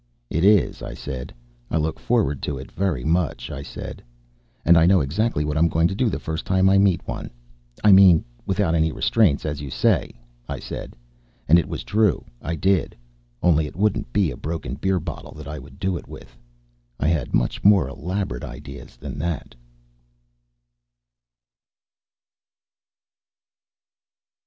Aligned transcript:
"It 0.31 0.43
is," 0.43 0.81
I 0.81 0.95
said. 0.95 1.31
"I 1.69 1.77
look 1.77 1.99
forward 1.99 2.41
to 2.41 2.57
it 2.57 2.71
very 2.71 3.03
much," 3.03 3.51
I 3.51 3.61
said. 3.61 4.01
"And 4.65 4.75
I 4.75 4.87
know 4.87 4.99
exactly 4.99 5.45
what 5.45 5.59
I'm 5.59 5.67
going 5.69 5.87
to 5.89 5.93
do 5.93 6.09
the 6.09 6.17
first 6.17 6.43
time 6.43 6.71
I 6.71 6.79
meet 6.79 7.07
one 7.07 7.29
I 7.83 7.91
mean 7.91 8.25
without 8.47 8.73
any 8.73 8.91
restraints, 8.91 9.45
as 9.45 9.61
you 9.61 9.69
say," 9.69 10.11
I 10.49 10.57
said. 10.57 10.95
And 11.47 11.59
it 11.59 11.67
was 11.67 11.83
true; 11.83 12.25
I 12.41 12.55
did. 12.55 12.95
Only 13.43 13.67
it 13.67 13.75
wouldn't 13.75 14.11
be 14.11 14.31
a 14.31 14.35
broken 14.37 14.73
beer 14.73 14.99
bottle 14.99 15.33
that 15.35 15.47
I 15.47 15.59
would 15.59 15.77
do 15.79 15.97
it 15.97 16.07
with. 16.07 16.35
I 16.99 17.07
had 17.07 17.35
much 17.35 17.63
more 17.63 17.87
elaborate 17.87 18.43
ideas 18.43 18.95
than 18.97 19.19
that. 19.19 19.53